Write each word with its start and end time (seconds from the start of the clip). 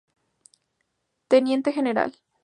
Teniente 1.29 1.71
general. 1.71 2.11